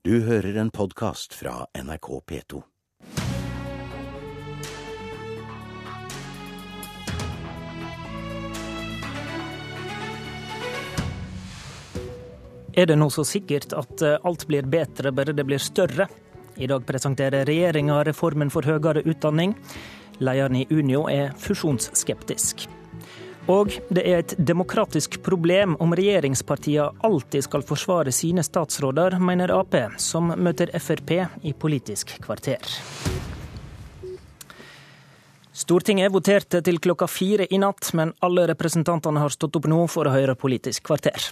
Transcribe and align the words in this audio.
Du 0.00 0.14
hører 0.24 0.56
en 0.56 0.70
podkast 0.72 1.34
fra 1.36 1.66
NRK 1.76 2.06
P2. 2.24 2.60
Er 12.72 12.88
det 12.88 12.96
nå 12.96 13.10
så 13.12 13.26
sikkert 13.28 13.76
at 13.76 14.00
eh, 14.00 14.16
alt 14.24 14.48
blir 14.48 14.64
bedre 14.72 15.12
bare 15.12 15.36
det 15.36 15.44
blir 15.44 15.60
større? 15.60 16.08
I 16.56 16.72
dag 16.72 16.88
presenterer 16.88 17.44
regjeringa 17.44 18.00
reformen 18.08 18.48
for 18.48 18.64
høyere 18.64 19.04
utdanning. 19.04 19.52
Lederen 20.24 20.62
i 20.62 20.68
Unio 20.72 21.10
er 21.12 21.36
fusjonsskeptisk. 21.36 22.70
Og 23.48 23.72
det 23.88 24.04
er 24.04 24.20
et 24.20 24.34
demokratisk 24.36 25.16
problem 25.24 25.76
om 25.80 25.94
regjeringspartiene 25.96 27.00
alltid 27.06 27.46
skal 27.46 27.64
forsvare 27.66 28.12
sine 28.12 28.44
statsråder, 28.44 29.16
mener 29.18 29.52
Ap, 29.56 29.76
som 29.96 30.34
møter 30.36 30.70
Frp 30.78 31.16
i 31.42 31.52
Politisk 31.52 32.18
kvarter. 32.20 32.60
Stortinget 35.60 36.12
voterte 36.12 36.60
til 36.64 36.78
klokka 36.80 37.08
fire 37.10 37.46
i 37.50 37.58
natt, 37.60 37.90
men 37.92 38.14
alle 38.24 38.46
representantene 38.48 39.20
har 39.20 39.32
stått 39.34 39.58
opp 39.58 39.66
nå 39.68 39.82
for 39.92 40.08
å 40.08 40.14
høre 40.14 40.36
Politisk 40.38 40.86
kvarter. 40.88 41.30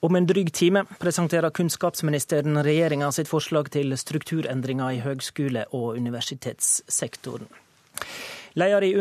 Om 0.00 0.16
en 0.16 0.26
dryg 0.28 0.48
time 0.56 0.86
presenterer 1.00 1.52
kunnskapsministeren 1.52 2.62
regjeringa 2.64 3.10
sitt 3.12 3.28
forslag 3.28 3.68
til 3.74 3.92
strukturendringer 4.00 4.96
i 4.96 5.02
høgskole- 5.04 5.66
og 5.76 5.98
universitetssektoren. 6.00 7.50
Leder 8.52 8.82
i 8.82 8.96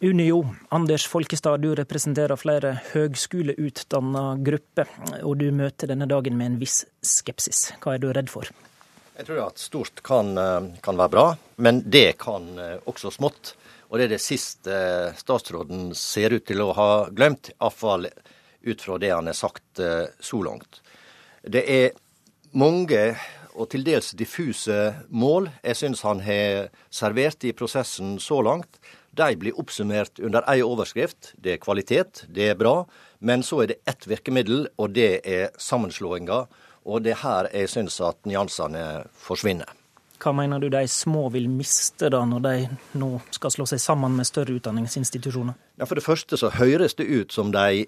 Unio, 0.00 0.54
Anders 0.68 1.06
Folkestad, 1.06 1.60
du 1.60 1.70
representerer 1.74 2.36
flere 2.36 2.74
høgskoleutdanna 2.90 4.24
grupper, 4.44 4.90
og 5.24 5.38
du 5.40 5.46
møter 5.54 5.88
denne 5.88 6.04
dagen 6.10 6.36
med 6.36 6.50
en 6.50 6.58
viss 6.60 6.82
skepsis. 7.00 7.70
Hva 7.80 7.94
er 7.96 8.02
du 8.02 8.10
redd 8.12 8.28
for? 8.28 8.50
Jeg 9.16 9.28
tror 9.28 9.40
at 9.46 9.60
stort 9.60 10.02
kan, 10.04 10.36
kan 10.84 11.00
være 11.00 11.12
bra, 11.14 11.26
men 11.64 11.80
det 11.88 12.18
kan 12.20 12.52
også 12.84 13.14
smått. 13.16 13.54
Og 13.88 13.96
det 13.96 14.10
er 14.10 14.14
det 14.14 14.22
siste 14.24 14.76
statsråden 15.16 15.90
ser 15.96 16.36
ut 16.36 16.44
til 16.48 16.60
å 16.64 16.70
ha 16.76 16.90
glemt, 17.12 17.50
iallfall 17.56 18.06
ut 18.62 18.84
fra 18.84 18.98
det 19.00 19.10
han 19.12 19.28
har 19.28 19.36
sagt 19.36 19.80
eh, 19.80 20.06
så 20.20 20.40
langt. 20.44 20.80
Det 21.42 21.64
er 21.64 21.90
mange 22.56 23.16
og 23.54 23.68
til 23.72 23.84
dels 23.84 24.12
diffuse 24.16 24.78
mål 25.08 25.50
jeg 25.62 25.78
syns 25.78 26.04
han 26.06 26.22
har 26.24 26.70
servert 26.92 27.44
i 27.44 27.52
prosessen 27.56 28.18
så 28.22 28.40
langt. 28.44 28.80
De 29.12 29.36
blir 29.36 29.58
oppsummert 29.60 30.22
under 30.24 30.44
ei 30.48 30.62
overskrift. 30.64 31.34
Det 31.36 31.56
er 31.56 31.62
kvalitet, 31.62 32.24
det 32.32 32.52
er 32.52 32.58
bra. 32.58 32.82
Men 33.20 33.44
så 33.44 33.62
er 33.62 33.72
det 33.72 33.82
ett 33.86 34.08
virkemiddel, 34.08 34.66
og 34.80 34.96
det 34.96 35.20
er 35.28 35.52
sammenslåinga. 35.60 36.46
Og 36.88 37.04
det 37.04 37.12
er 37.14 37.22
her 37.22 37.50
jeg 37.52 37.70
syns 37.70 38.00
at 38.02 38.18
nyansene 38.26 39.04
forsvinner. 39.12 39.68
Hva 40.22 40.30
mener 40.38 40.62
du 40.62 40.68
de 40.70 40.84
små 40.86 41.26
vil 41.34 41.48
miste 41.50 42.06
da, 42.14 42.20
når 42.24 42.42
de 42.44 42.54
nå 43.00 43.08
skal 43.34 43.50
slå 43.50 43.66
seg 43.66 43.80
sammen 43.82 44.14
med 44.14 44.28
større 44.28 44.54
utdanningsinstitusjoner? 44.54 45.56
Ja, 45.80 45.86
For 45.86 45.98
det 45.98 46.06
første 46.06 46.38
så 46.38 46.52
høres 46.54 46.94
det 46.94 47.08
ut 47.10 47.34
som 47.34 47.50
de 47.54 47.86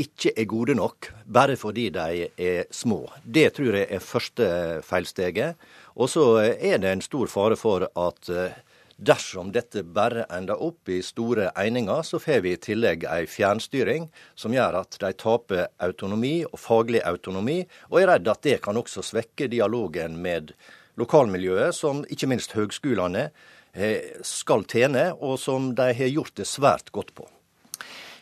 ikke 0.00 0.32
er 0.36 0.46
gode 0.50 0.74
nok 0.74 1.10
bare 1.26 1.56
fordi 1.56 1.88
de 1.94 2.28
er 2.36 2.68
små. 2.74 3.04
Det 3.24 3.52
tror 3.56 3.78
jeg 3.78 3.88
er 3.90 4.02
første 4.02 4.46
feilsteget. 4.86 5.58
Og 5.94 6.10
så 6.10 6.24
er 6.42 6.78
det 6.82 6.90
en 6.90 7.04
stor 7.04 7.30
fare 7.30 7.56
for 7.56 7.86
at 7.86 8.30
eh, 8.30 8.56
dersom 8.96 9.50
dette 9.54 9.82
bare 9.82 10.26
ender 10.34 10.60
opp 10.62 10.88
i 10.90 11.00
store 11.02 11.50
eininger, 11.58 12.02
så 12.02 12.18
får 12.22 12.42
vi 12.44 12.54
i 12.54 12.60
tillegg 12.62 13.06
ei 13.10 13.24
fjernstyring 13.30 14.08
som 14.38 14.54
gjør 14.54 14.80
at 14.82 14.98
de 15.02 15.12
taper 15.18 15.66
autonomi 15.82 16.36
og 16.50 16.58
faglig 16.60 17.02
autonomi. 17.06 17.62
Og 17.90 18.00
er 18.02 18.14
redd 18.14 18.30
at 18.30 18.42
det 18.46 18.60
kan 18.64 18.78
også 18.78 19.02
svekke 19.02 19.50
dialogen 19.50 20.18
med 20.22 20.54
lokalmiljøet, 20.98 21.74
som 21.74 22.04
ikke 22.10 22.30
minst 22.30 22.54
høgskolene 22.54 23.28
eh, 23.74 24.14
skal 24.22 24.66
tjene, 24.70 25.10
og 25.18 25.38
som 25.42 25.72
de 25.74 25.90
har 25.94 26.14
gjort 26.14 26.36
det 26.38 26.46
svært 26.50 26.94
godt 26.94 27.14
på. 27.18 27.28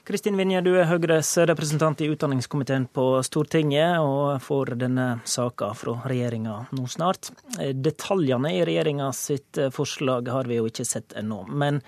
Kristin 0.03 0.35
Vinje, 0.35 0.59
du 0.67 0.73
er 0.75 0.89
Høyres 0.91 1.29
representant 1.47 2.01
i 2.03 2.09
utdanningskomiteen 2.11 2.89
på 2.91 3.05
Stortinget, 3.23 4.01
og 4.03 4.41
får 4.43 4.73
denne 4.81 5.05
saka 5.31 5.69
fra 5.79 5.95
regjeringa 6.11 6.57
nå 6.75 6.87
snart. 6.91 7.31
Detaljene 7.79 8.51
i 8.57 8.65
regjeringa 8.67 9.13
sitt 9.15 9.61
forslag 9.71 10.27
har 10.35 10.51
vi 10.51 10.59
jo 10.59 10.67
ikke 10.67 10.89
sett 10.89 11.15
ennå. 11.15 11.45
Men 11.47 11.79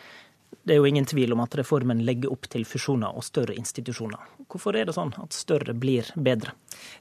det 0.64 0.74
er 0.74 0.80
jo 0.80 0.88
ingen 0.88 1.04
tvil 1.04 1.34
om 1.34 1.42
at 1.44 1.54
reformen 1.60 2.00
legger 2.06 2.32
opp 2.32 2.48
til 2.52 2.64
fusjoner 2.64 3.12
og 3.12 3.24
større 3.26 3.56
institusjoner. 3.56 4.20
Hvorfor 4.48 4.76
er 4.78 4.88
det 4.88 4.94
sånn 4.96 5.12
at 5.20 5.36
større 5.36 5.74
blir 5.76 6.08
bedre? 6.16 6.54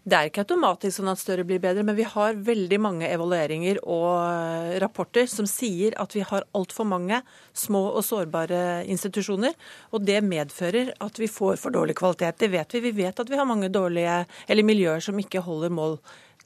Det 0.03 0.17
er 0.17 0.27
ikke 0.27 0.43
automatisk 0.43 0.97
sånn 0.99 1.11
at 1.11 1.21
større 1.21 1.45
blir 1.47 1.61
bedre, 1.63 1.85
men 1.87 1.95
vi 1.95 2.05
har 2.07 2.35
veldig 2.35 2.79
mange 2.83 3.07
evalueringer 3.07 3.79
og 3.83 4.75
rapporter 4.83 5.29
som 5.31 5.47
sier 5.49 5.95
at 6.01 6.15
vi 6.15 6.25
har 6.27 6.47
altfor 6.57 6.87
mange 6.87 7.21
små 7.55 7.85
og 7.93 8.03
sårbare 8.05 8.83
institusjoner. 8.91 9.55
Og 9.95 10.03
det 10.03 10.19
medfører 10.27 10.93
at 11.03 11.21
vi 11.21 11.31
får 11.31 11.55
for 11.63 11.75
dårlig 11.75 11.95
kvalitet. 11.99 12.41
Det 12.43 12.51
vet 12.51 12.75
vi. 12.75 12.83
Vi 12.89 12.95
vet 13.03 13.23
at 13.23 13.31
vi 13.31 13.39
har 13.39 13.47
mange 13.47 13.71
dårlige, 13.71 14.23
eller 14.47 14.67
miljøer 14.67 15.03
som 15.03 15.19
ikke 15.19 15.43
holder 15.45 15.71
mål 15.73 15.97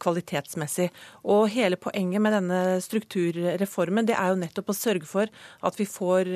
kvalitetsmessig. 0.02 0.90
Og 1.28 1.47
hele 1.53 1.80
poenget 1.80 2.24
med 2.24 2.35
denne 2.38 2.62
strukturreformen 2.84 4.08
det 4.08 4.18
er 4.18 4.34
jo 4.34 4.41
nettopp 4.41 4.74
å 4.74 4.78
sørge 4.78 5.09
for 5.09 5.31
at 5.68 5.80
vi 5.80 5.88
får 5.90 6.30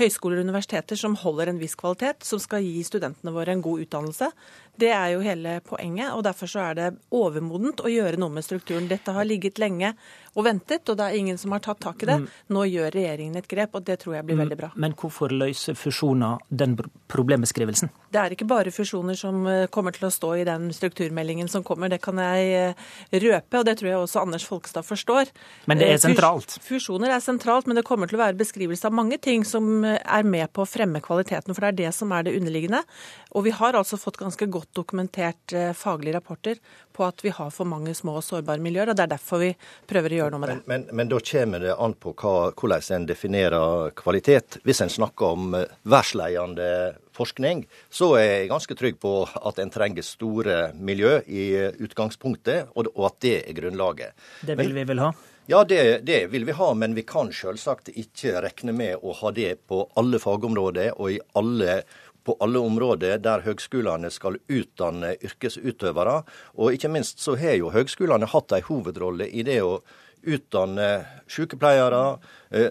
høyskoler 0.00 0.40
og 0.40 0.48
universiteter 0.48 0.98
som 0.98 1.18
holder 1.20 1.52
en 1.52 1.60
viss 1.60 1.76
kvalitet, 1.78 2.24
som 2.26 2.40
skal 2.42 2.64
gi 2.64 2.82
studentene 2.86 3.34
våre 3.34 3.54
en 3.54 3.64
god 3.64 3.86
utdannelse. 3.86 4.30
Det 4.80 4.90
er 4.94 5.12
jo 5.14 5.24
hele 5.24 5.58
poenget, 5.66 6.12
og 6.14 6.24
derfor 6.24 6.48
så 6.48 6.62
er 6.70 6.78
det 6.78 6.88
overmodent 7.12 7.82
å 7.84 7.90
gjøre 7.92 8.20
noe 8.20 8.32
med 8.32 8.46
strukturen. 8.46 8.88
Dette 8.88 9.12
har 9.12 9.28
ligget 9.28 9.60
lenge 9.60 9.92
og 10.38 10.44
ventet, 10.46 10.86
og 10.88 10.98
det 10.98 11.06
er 11.06 11.16
ingen 11.18 11.38
som 11.40 11.50
har 11.54 11.62
tatt 11.64 11.80
tak 11.82 12.04
i 12.04 12.08
det. 12.10 12.18
Nå 12.54 12.64
gjør 12.70 12.92
regjeringen 12.94 13.38
et 13.40 13.48
grep, 13.50 13.74
og 13.74 13.86
det 13.86 13.96
tror 14.02 14.14
jeg 14.18 14.26
blir 14.28 14.38
veldig 14.38 14.58
bra. 14.60 14.68
Men 14.78 14.94
hvorfor 14.98 15.32
løser 15.34 15.74
fusjoner 15.78 16.38
den 16.48 16.76
problembeskrivelsen? 17.10 17.90
Det 18.10 18.20
er 18.20 18.34
ikke 18.34 18.46
bare 18.50 18.70
fusjoner 18.74 19.18
som 19.18 19.42
kommer 19.74 19.94
til 19.96 20.06
å 20.06 20.12
stå 20.14 20.32
i 20.38 20.46
den 20.46 20.68
strukturmeldingen 20.74 21.50
som 21.50 21.64
kommer, 21.66 21.90
det 21.90 22.00
kan 22.04 22.18
jeg 22.22 22.74
røpe, 23.10 23.58
og 23.58 23.66
det 23.66 23.76
tror 23.80 23.90
jeg 23.90 24.04
også 24.04 24.22
Anders 24.22 24.46
Folkestad 24.46 24.86
forstår. 24.86 25.30
Men 25.70 25.82
det 25.82 25.90
er 25.90 26.02
sentralt? 26.02 26.58
Fusjoner 26.62 27.14
er 27.14 27.24
sentralt, 27.24 27.66
men 27.66 27.78
det 27.78 27.86
kommer 27.88 28.10
til 28.10 28.18
å 28.18 28.22
være 28.24 28.38
beskrivelse 28.38 28.86
av 28.86 28.94
mange 28.94 29.18
ting 29.22 29.42
som 29.46 29.82
er 29.84 30.26
med 30.26 30.50
på 30.54 30.62
å 30.62 30.68
fremme 30.68 31.02
kvaliteten, 31.02 31.54
for 31.54 31.66
det 31.66 31.72
er 31.72 31.80
det 31.84 31.94
som 31.96 32.14
er 32.14 32.26
det 32.26 32.36
underliggende. 32.38 32.84
Og 33.34 33.46
vi 33.46 33.54
har 33.54 33.78
altså 33.78 33.98
fått 34.00 34.20
ganske 34.20 34.46
godt 34.50 34.70
dokumentert 34.78 35.54
faglige 35.78 36.18
rapporter 36.18 36.62
på 37.00 37.08
at 37.08 37.24
vi 37.24 37.32
har 37.32 37.50
for 37.54 37.68
mange 37.68 37.94
små 37.96 38.18
og 38.20 38.24
sårbare 38.26 38.60
miljøer, 38.62 38.92
og 38.92 38.98
det 38.98 39.06
er 39.06 39.14
derfor 39.14 39.40
vi 39.40 39.50
prøver 39.88 40.12
å 40.12 40.18
gjøre 40.20 40.34
noe 40.34 40.42
med 40.42 40.52
det. 40.52 40.56
Men, 40.60 40.86
men, 40.86 40.96
men 41.00 41.12
da 41.12 41.20
kommer 41.32 41.64
det 41.64 41.76
an 41.76 41.96
på 41.96 42.12
hva, 42.20 42.34
hvordan 42.52 42.88
en 42.98 43.08
definerer 43.08 43.94
kvalitet. 43.96 44.60
Hvis 44.66 44.82
en 44.84 44.92
snakker 44.92 45.38
om 45.38 45.56
værsleiende 45.88 46.68
forskning, 47.16 47.64
så 47.92 48.12
er 48.20 48.28
jeg 48.28 48.52
ganske 48.52 48.76
trygg 48.76 49.00
på 49.00 49.14
at 49.24 49.58
en 49.62 49.72
trenger 49.72 50.06
store 50.06 50.60
miljø 50.76 51.18
i 51.26 51.48
utgangspunktet, 51.80 52.70
og, 52.74 52.92
og 52.94 53.10
at 53.10 53.20
det 53.24 53.36
er 53.42 53.56
grunnlaget. 53.56 54.30
Det 54.46 54.56
vil 54.60 54.76
vi 54.76 54.86
vel 54.92 55.04
ha? 55.06 55.12
Ja, 55.50 55.64
det, 55.64 55.98
det, 56.06 56.26
vil 56.30 56.44
vi 56.46 56.54
ha, 56.54 56.68
men 56.78 56.92
vi 56.94 57.02
kan 57.02 57.32
selvsagt 57.34 57.88
ikke 57.98 58.38
regne 58.44 58.74
med 58.76 59.02
å 59.02 59.16
ha 59.18 59.32
det 59.34 59.56
på 59.66 59.80
alle 59.98 60.20
fagområder 60.22 60.92
og 60.94 61.16
i 61.16 61.18
alle 61.40 61.80
på 62.24 62.36
alle 62.40 62.60
områder 62.62 63.18
der 63.22 63.44
høgskolene 63.46 64.10
skal 64.12 64.38
utdanne 64.48 65.14
yrkesutøvere. 65.24 66.20
Og 66.60 66.76
ikke 66.76 66.92
minst 66.92 67.22
så 67.24 67.36
har 67.40 67.58
jo 67.58 67.72
høgskolene 67.74 68.28
hatt 68.30 68.52
en 68.56 68.68
hovedrolle 68.68 69.28
i 69.30 69.44
det 69.46 69.60
å 69.64 69.80
utdanne 70.20 70.88
sykepleiere, 71.30 72.18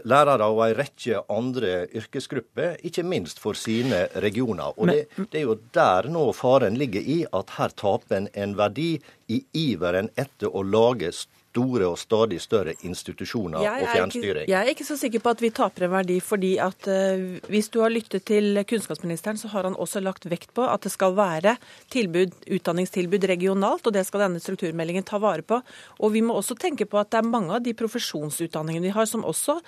lærere 0.06 0.50
og 0.52 0.60
en 0.68 0.76
rekke 0.78 1.22
andre 1.34 1.88
yrkesgrupper, 1.98 2.78
ikke 2.86 3.06
minst 3.08 3.40
for 3.42 3.58
sine 3.58 4.04
regioner. 4.22 4.76
Og 4.78 4.92
det, 4.92 5.00
det, 5.18 5.42
er 5.42 5.48
jo 5.48 5.58
der 5.74 6.10
nå 6.14 6.28
faren 6.38 6.78
ligger 6.80 7.02
i 7.02 7.24
at 7.26 7.56
her 7.58 7.74
taper 7.74 8.20
en 8.20 8.30
en 8.38 8.54
verdi 8.60 8.92
i 9.30 9.44
iveren 9.54 10.10
etter 10.18 10.50
å 10.50 10.64
lage 10.66 11.12
store 11.50 11.88
og 11.90 11.98
stadig 11.98 12.38
større 12.42 12.76
institusjoner 12.86 13.64
og 13.64 13.88
fjernstyring. 13.90 14.50
Jeg 14.50 14.58
er 14.58 14.70
ikke 14.72 14.86
så 14.86 14.98
sikker 15.00 15.24
på 15.24 15.32
at 15.34 15.42
vi 15.42 15.52
taper 15.56 15.88
en 15.88 15.94
verdi, 15.96 16.20
fordi 16.24 16.52
at 16.62 16.90
uh, 16.90 17.40
hvis 17.50 17.72
du 17.74 17.80
har 17.82 17.94
lyttet 17.94 18.28
til 18.30 18.62
kunnskapsministeren, 18.70 19.40
så 19.42 19.50
har 19.54 19.66
han 19.68 19.78
også 19.78 20.02
lagt 20.04 20.30
vekt 20.30 20.54
på 20.58 20.66
at 20.70 20.86
det 20.86 20.94
skal 20.94 21.18
være 21.18 21.56
tilbud, 21.94 22.36
utdanningstilbud 22.60 23.26
regionalt, 23.32 23.88
og 23.88 23.96
det 23.96 24.06
skal 24.08 24.28
denne 24.28 24.42
strukturmeldingen 24.44 25.08
ta 25.10 25.22
vare 25.22 25.46
på. 25.46 25.62
Og 26.00 26.14
vi 26.14 26.24
må 26.26 26.38
også 26.38 26.58
tenke 26.60 26.88
på 26.90 27.02
at 27.02 27.12
det 27.14 27.24
er 27.24 27.32
mange 27.34 27.58
av 27.58 27.66
de 27.66 27.74
profesjonsutdanningene 27.78 28.90
vi 28.90 28.96
har 28.96 29.10
som 29.10 29.26
også 29.26 29.60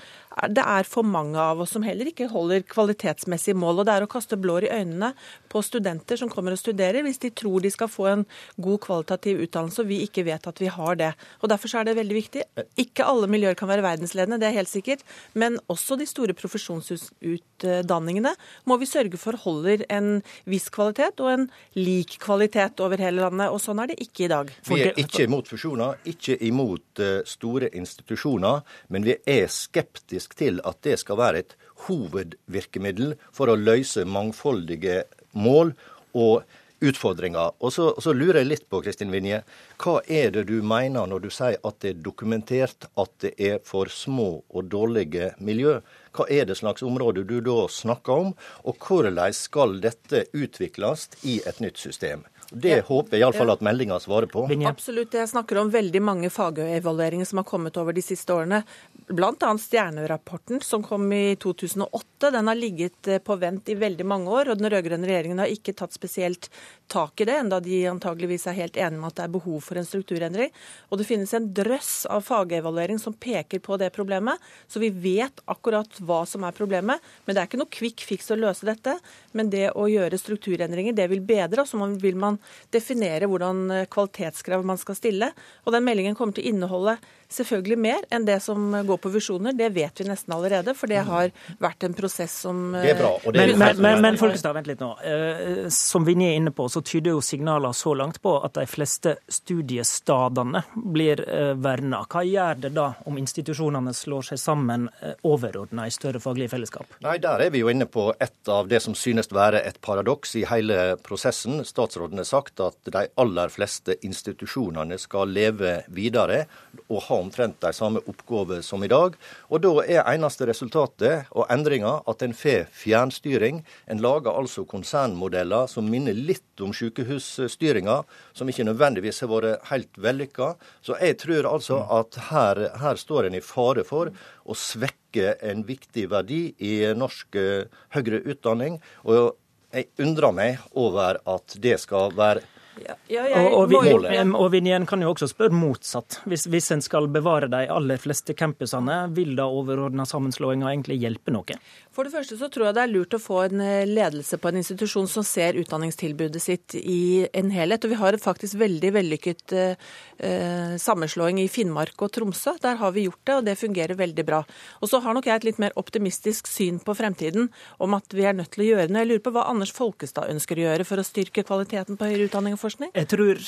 det 0.49 0.63
er 0.63 0.87
for 0.87 1.03
mange 1.03 1.39
av 1.39 1.59
oss 1.61 1.73
som 1.75 1.83
heller 1.83 2.07
ikke 2.07 2.29
holder 2.31 2.63
kvalitetsmessige 2.69 3.57
mål. 3.57 3.81
Og 3.81 3.87
det 3.87 3.95
er 3.95 4.05
å 4.05 4.11
kaste 4.11 4.39
blår 4.39 4.67
i 4.67 4.71
øynene 4.71 5.11
på 5.51 5.61
studenter 5.65 6.19
som 6.19 6.31
kommer 6.31 6.55
og 6.55 6.61
studerer, 6.61 7.03
hvis 7.03 7.19
de 7.21 7.33
tror 7.35 7.59
de 7.63 7.71
skal 7.73 7.91
få 7.91 8.07
en 8.11 8.23
god 8.61 8.79
kvalitativ 8.85 9.41
utdannelse 9.51 9.83
og 9.83 9.89
vi 9.91 10.01
ikke 10.05 10.23
vet 10.25 10.47
at 10.47 10.61
vi 10.61 10.71
har 10.71 10.95
det. 10.99 11.11
Og 11.43 11.51
Derfor 11.51 11.75
er 11.77 11.87
det 11.87 11.97
veldig 11.99 12.15
viktig. 12.15 12.43
Ikke 12.79 13.05
alle 13.05 13.27
miljøer 13.27 13.57
kan 13.59 13.69
være 13.69 13.83
verdensledende, 13.83 14.39
det 14.39 14.49
er 14.49 14.57
helt 14.61 14.71
sikkert. 14.71 15.03
Men 15.33 15.59
også 15.71 15.97
de 15.99 16.07
store 16.07 16.33
profesjonsutdanningene 16.37 18.33
må 18.65 18.77
vi 18.79 18.89
sørge 18.89 19.19
for 19.19 19.37
holder 19.43 19.83
en 19.91 20.21
viss 20.49 20.69
kvalitet 20.71 21.19
og 21.21 21.31
en 21.33 21.47
lik 21.75 22.17
kvalitet 22.23 22.79
over 22.83 23.01
hele 23.01 23.25
landet. 23.25 23.51
Og 23.51 23.59
sånn 23.61 23.83
er 23.83 23.91
det 23.91 23.99
ikke 24.01 24.25
i 24.25 24.31
dag. 24.31 24.53
Vi 24.69 24.81
er 24.85 24.95
ikke 25.01 25.27
imot 25.27 25.51
fusjoner, 25.51 25.99
ikke 26.07 26.39
imot 26.47 27.03
eh, 27.03 27.19
store 27.27 27.71
institusjoner, 27.75 28.63
men 28.93 29.07
vi 29.07 29.17
er 29.27 29.51
skeptiske 29.51 30.39
til 30.39 30.63
at 30.67 30.79
det 30.85 30.97
skal 31.01 31.19
være 31.19 31.43
et 31.43 31.57
hovedvirkemiddel 31.87 33.15
for 33.33 33.51
å 33.51 33.57
løse 33.59 34.05
mangfoldige 34.05 35.03
mål 35.33 35.73
og 36.17 36.43
utfordringer. 36.81 37.53
Og 37.61 37.73
så, 37.73 37.91
så, 38.01 38.13
lurer 38.13 38.41
jeg 38.41 38.49
litt 38.49 38.67
på, 38.69 38.81
Kristin 38.83 39.13
Vinje, 39.13 39.41
hva 39.81 39.99
er 40.09 40.33
det 40.35 40.47
du 40.49 40.57
mener 40.65 41.09
når 41.09 41.25
du 41.25 41.29
sier 41.33 41.59
at 41.67 41.79
det 41.83 41.93
er 41.93 42.03
dokumentert 42.03 42.89
at 42.99 43.13
det 43.23 43.33
er 43.37 43.61
for 43.65 43.91
små 43.93 44.43
og 44.49 44.69
dårlige 44.73 45.33
miljø? 45.39 45.79
Hva 46.11 46.27
er 46.27 46.49
det 46.49 46.59
slags 46.59 46.83
område 46.83 47.23
du 47.27 47.37
da 47.45 47.63
snakker 47.71 48.25
om, 48.25 48.35
og 48.67 48.87
hvordan 48.87 49.21
skal 49.35 49.79
dette 49.83 50.25
utvikles 50.33 51.07
i 51.23 51.39
et 51.47 51.63
nytt 51.63 51.79
system? 51.79 52.25
Det 52.51 52.73
ja. 52.73 52.83
håper 52.83 53.15
jeg 53.15 53.23
iallfall 53.23 53.53
at 53.53 53.61
meldinga 53.63 53.95
svarer 54.03 54.27
på. 54.27 54.43
Absolutt. 54.67 55.13
Jeg 55.15 55.29
snakker 55.31 55.61
om 55.61 55.69
veldig 55.71 56.01
mange 56.03 56.31
fagevalueringer 56.33 57.29
som 57.29 57.39
har 57.39 57.47
kommet 57.47 57.77
over 57.79 57.95
de 57.95 58.03
siste 58.03 58.35
årene. 58.35 58.59
Bl.a. 59.07 59.57
Stjernerapporten 59.57 60.61
som 60.61 60.83
kom 60.83 61.13
i 61.13 61.35
2008. 61.35 62.31
Den 62.31 62.47
har 62.47 62.55
ligget 62.55 63.07
eh, 63.07 63.17
på 63.17 63.35
vent 63.35 63.69
i 63.69 63.75
veldig 63.75 64.05
mange 64.05 64.29
år, 64.29 64.51
og 64.51 64.59
den 64.59 64.69
rød-grønne 64.69 65.07
regjeringen 65.07 65.41
har 65.41 65.51
ikke 65.51 65.73
tatt 65.73 65.93
spesielt 65.95 66.49
tak 66.91 67.21
i 67.21 67.25
det, 67.25 67.37
enda 67.39 67.59
de 67.63 67.79
antageligvis 67.87 68.45
er 68.47 68.57
helt 68.57 68.77
enige 68.77 68.99
med 68.99 69.09
at 69.09 69.17
det 69.17 69.23
er 69.25 69.33
behov 69.33 69.61
for 69.65 69.79
en 69.79 69.87
strukturendring. 69.87 70.51
Og 70.91 70.99
det 70.99 71.07
finnes 71.07 71.33
en 71.33 71.47
drøss 71.55 72.05
av 72.11 72.25
fagevaluering 72.27 72.99
som 73.01 73.15
peker 73.15 73.63
på 73.63 73.77
det 73.81 73.89
problemet, 73.95 74.39
så 74.67 74.81
vi 74.83 74.91
vet 74.91 75.41
akkurat 75.51 76.01
hva 76.03 76.21
som 76.29 76.45
er 76.47 76.55
problemet. 76.55 76.99
Men 77.25 77.35
det 77.35 77.41
er 77.41 77.49
ikke 77.49 77.61
noe 77.63 77.71
quick 77.71 78.03
fix 78.05 78.29
å 78.31 78.39
løse 78.39 78.67
dette. 78.67 78.97
Men 79.31 79.49
det 79.53 79.69
å 79.71 79.87
gjøre 79.89 80.19
strukturendringer, 80.19 80.95
det 80.97 81.07
vil 81.11 81.23
bedre, 81.25 81.63
og 81.63 81.71
så 81.71 81.79
vil 82.01 82.19
man 82.19 82.39
definere 82.75 83.29
hvordan 83.31 83.63
eh, 83.71 83.87
kvalitetskrav 83.91 84.67
man 84.67 84.79
skal 84.79 84.99
stille. 84.99 85.31
Og 85.65 85.75
den 85.75 85.87
meldingen 85.87 86.19
kommer 86.19 86.35
til 86.35 86.45
å 86.45 86.53
inneholde 86.53 86.99
selvfølgelig 87.31 87.79
mer 87.79 88.03
enn 88.11 88.25
det 88.27 88.41
som 88.43 88.73
går 88.87 88.90
på 88.97 89.11
visjoner. 89.13 89.53
Det 89.53 89.69
vet 89.75 90.01
vi 90.01 90.07
nesten 90.07 90.33
allerede, 90.35 90.73
for 90.77 90.91
det 90.91 91.03
har 91.07 91.31
vært 91.61 91.83
en 91.87 91.95
prosess 91.97 92.39
som 92.45 92.71
Det 92.73 92.93
er 92.93 92.99
bra. 92.99 93.13
og 93.23 93.33
det 93.33 93.43
er 93.43 93.53
Men, 93.55 93.59
men, 93.59 93.81
men, 93.81 94.01
men 94.01 94.19
Folkestad, 94.21 94.53
vent 94.57 94.67
litt 94.67 94.81
nå. 94.81 94.91
Eh, 95.05 95.69
som 95.73 96.05
Vinje 96.05 96.31
er 96.31 96.39
inne 96.39 96.53
på, 96.55 96.67
så 96.69 96.81
tyder 96.81 97.15
jo 97.15 97.21
signaler 97.21 97.73
så 97.77 97.93
langt 97.97 98.21
på 98.21 98.35
at 98.43 98.55
de 98.57 98.65
fleste 98.69 99.15
studiestadene 99.29 100.63
blir 100.75 101.23
eh, 101.27 101.53
verna. 101.57 102.03
Hva 102.09 102.23
gjør 102.27 102.61
det 102.65 102.73
da 102.75 102.87
om 103.05 103.17
institusjonene 103.21 103.93
slår 103.95 104.31
seg 104.31 104.41
sammen 104.41 104.89
eh, 105.01 105.15
overordna 105.27 105.87
i 105.87 105.93
større 105.93 106.21
faglige 106.23 106.53
fellesskap? 106.55 106.97
Nei, 107.05 107.17
Der 107.21 107.45
er 107.45 107.53
vi 107.53 107.63
jo 107.63 107.71
inne 107.71 107.87
på 107.89 108.09
et 108.19 108.51
av 108.51 108.69
det 108.71 108.81
som 108.83 108.95
synes 108.97 109.31
være 109.31 109.61
et 109.67 109.79
paradoks 109.81 110.35
i 110.39 110.45
hele 110.49 110.97
prosessen. 111.03 111.63
Statsråden 111.67 112.21
har 112.21 112.27
sagt 112.27 112.59
at 112.63 112.77
de 112.91 113.05
aller 113.21 113.53
fleste 113.53 113.95
institusjonene 114.01 114.97
skal 115.01 115.31
leve 115.31 115.81
videre 115.93 116.45
og 116.87 117.05
ha 117.07 117.19
omtrent 117.21 117.59
de 117.63 117.73
samme 117.75 118.01
oppgaver 118.09 118.63
som 118.65 118.80
i 118.85 118.89
dag. 118.91 119.15
Og 119.49 119.63
da 119.63 119.71
er 119.83 120.07
eneste 120.11 120.47
resultatet 120.49 121.29
og 121.31 121.49
endringa 121.53 121.97
at 122.09 122.23
en 122.25 122.35
får 122.37 122.67
fjernstyring. 122.75 123.61
En 123.91 124.01
lager 124.03 124.31
altså 124.33 124.65
konsernmodeller 124.69 125.69
som 125.71 125.89
minner 125.91 126.17
litt 126.17 126.63
om 126.63 126.73
sykehusstyringa, 126.75 128.01
som 128.33 128.49
ikke 128.49 128.67
nødvendigvis 128.67 129.23
har 129.23 129.31
vært 129.31 129.67
helt 129.71 130.01
vellykka. 130.01 130.53
Så 130.85 130.97
jeg 131.01 131.19
tror 131.23 131.49
altså 131.49 131.81
at 131.99 132.19
her, 132.31 132.65
her 132.81 132.99
står 132.99 133.29
en 133.29 133.37
i 133.37 133.43
fare 133.45 133.85
for 133.87 134.13
å 134.45 134.57
svekke 134.57 135.35
en 135.45 135.65
viktig 135.67 136.07
verdi 136.11 136.43
i 136.63 136.73
norsk 136.97 137.37
eh, 137.39 137.69
høyere 137.95 138.23
utdanning. 138.31 138.79
Og 139.05 139.35
jeg 139.71 139.87
undrer 140.03 140.35
meg 140.35 140.73
over 140.75 141.21
at 141.29 141.55
det 141.63 141.77
skal 141.83 142.11
være 142.17 142.43
ja, 142.81 142.95
ja, 143.11 143.25
jeg, 143.29 143.51
og, 143.51 143.63
og, 143.63 143.71
vi, 143.71 144.17
og 144.21 144.49
Vinjen 144.53 144.85
kan 144.89 145.01
jo 145.03 145.11
også 145.13 145.29
spørre 145.31 145.55
motsatt. 145.55 146.21
Hvis, 146.29 146.47
hvis 146.51 146.71
en 146.75 146.83
skal 146.83 147.09
bevare 147.11 147.49
de 147.51 147.65
aller 147.71 148.01
fleste 148.01 148.35
campusene, 148.37 149.03
vil 149.15 149.35
da 149.39 149.47
overordna 149.51 150.05
sammenslåinga 150.09 150.71
egentlig 150.71 150.99
hjelpe 151.01 151.33
noe? 151.33 151.57
For 151.91 152.07
det 152.07 152.13
første 152.13 152.37
så 152.39 152.47
tror 152.47 152.69
jeg 152.69 152.77
det 152.77 152.83
er 152.85 152.91
lurt 152.93 153.15
å 153.17 153.19
få 153.19 153.41
en 153.49 153.61
eh, 153.65 153.89
ledelse 153.89 154.39
på 154.39 154.47
en 154.47 154.61
institusjon 154.61 155.09
som 155.11 155.25
ser 155.27 155.59
utdanningstilbudet 155.59 156.41
sitt 156.41 156.75
i 156.79 157.27
en 157.35 157.51
helhet. 157.51 157.83
Og 157.83 157.91
vi 157.91 157.99
har 157.99 158.17
faktisk 158.21 158.55
veldig 158.61 158.93
vellykket 158.95 159.55
eh, 159.59 159.89
eh, 160.23 160.77
sammenslåing 160.79 161.41
i 161.43 161.49
Finnmark 161.51 161.99
og 161.99 162.13
Tromsø. 162.15 162.55
Der 162.63 162.79
har 162.79 162.95
vi 162.95 163.07
gjort 163.09 163.21
det, 163.27 163.35
og 163.35 163.49
det 163.49 163.57
fungerer 163.59 163.99
veldig 163.99 164.25
bra. 164.27 164.39
Og 164.79 164.91
så 164.91 165.01
har 165.03 165.17
nok 165.17 165.27
jeg 165.27 165.41
et 165.41 165.49
litt 165.49 165.59
mer 165.61 165.75
optimistisk 165.79 166.47
syn 166.47 166.79
på 166.79 166.95
fremtiden 166.95 167.51
om 167.83 167.99
at 167.99 168.15
vi 168.15 168.23
er 168.23 168.39
nødt 168.39 168.53
til 168.55 168.63
å 168.63 168.69
gjøre 168.71 168.87
noe. 168.87 169.03
Jeg 169.03 169.11
lurer 169.11 169.25
på 169.27 169.35
hva 169.35 169.49
Anders 169.51 169.75
Folkestad 169.75 170.31
ønsker 170.31 170.61
å 170.61 170.67
gjøre 170.69 170.87
for 170.87 171.01
å 171.01 171.05
styrke 171.05 171.43
kvaliteten 171.43 171.99
på 171.99 172.07
høyere 172.07 172.31
utdanning 172.31 172.55
og 172.55 172.63
forskning? 172.63 172.70
Jeg 172.79 173.07
tror 173.11 173.41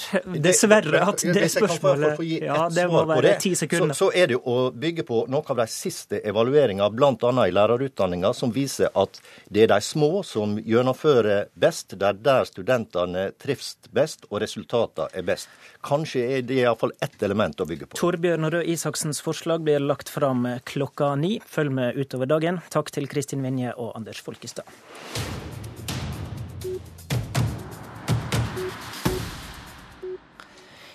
dessverre 0.43 1.03
at 1.07 1.23
det 1.35 1.49
spørsmålet 1.53 2.21
Ja, 2.33 2.67
det 2.73 2.87
må 2.91 3.03
være 3.09 3.35
ti 3.41 3.53
sekunder. 3.57 3.95
Så, 3.95 4.09
så 4.09 4.17
er 4.17 4.29
det 4.29 4.37
jo 4.37 4.43
å 4.49 4.57
bygge 4.71 5.05
på 5.07 5.23
noen 5.31 5.51
av 5.53 5.61
de 5.63 5.67
siste 5.71 6.19
evalueringene, 6.23 6.89
bl.a. 6.93 7.31
i 7.47 7.53
lærerutdanninga 7.55 8.33
som 8.37 8.53
viser 8.55 8.91
at 8.99 9.19
det 9.47 9.65
er 9.65 9.73
de 9.73 9.79
små 9.83 10.23
som 10.27 10.57
gjennomfører 10.59 11.49
best. 11.53 11.95
Det 11.99 12.09
er 12.09 12.19
der 12.25 12.49
studentene 12.49 13.29
trives 13.41 13.75
best, 13.93 14.27
og 14.29 14.41
resultatene 14.43 15.09
er 15.13 15.27
best. 15.27 15.51
Kanskje 15.83 16.25
er 16.37 16.45
det 16.47 16.61
iallfall 16.61 16.95
ett 17.03 17.23
element 17.23 17.59
å 17.59 17.67
bygge 17.69 17.89
på. 17.89 17.99
Torbjørn 17.99 18.49
Røe 18.53 18.67
Isaksens 18.73 19.21
forslag 19.23 19.65
blir 19.65 19.83
lagt 19.83 20.11
fram 20.11 20.47
klokka 20.69 21.13
ni. 21.19 21.37
Følg 21.45 21.75
med 21.75 21.99
utover 21.99 22.29
dagen. 22.29 22.61
Takk 22.73 22.93
til 22.95 23.09
Kristin 23.11 23.43
Vinje 23.45 23.75
og 23.75 23.95
Anders 23.97 24.23
Folkestad. 24.23 24.67